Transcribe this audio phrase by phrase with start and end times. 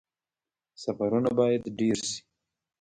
[0.81, 2.19] سفرونه باید ډیر شي